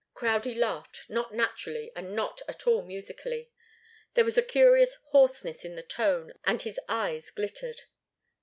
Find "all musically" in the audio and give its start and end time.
2.65-3.51